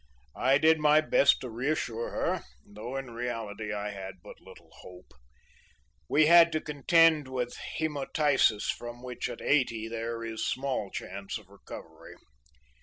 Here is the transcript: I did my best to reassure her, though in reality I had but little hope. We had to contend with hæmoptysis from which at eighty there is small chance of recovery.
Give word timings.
I 0.35 0.57
did 0.57 0.79
my 0.79 0.99
best 0.99 1.41
to 1.41 1.49
reassure 1.51 2.09
her, 2.09 2.41
though 2.65 2.95
in 2.95 3.11
reality 3.11 3.71
I 3.71 3.91
had 3.91 4.15
but 4.23 4.41
little 4.41 4.71
hope. 4.79 5.11
We 6.09 6.25
had 6.25 6.51
to 6.53 6.59
contend 6.59 7.27
with 7.27 7.55
hæmoptysis 7.77 8.63
from 8.71 9.03
which 9.03 9.29
at 9.29 9.41
eighty 9.43 9.87
there 9.87 10.23
is 10.23 10.43
small 10.43 10.89
chance 10.89 11.37
of 11.37 11.49
recovery. 11.49 12.15